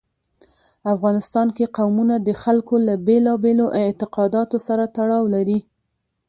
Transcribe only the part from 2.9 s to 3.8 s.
بېلابېلو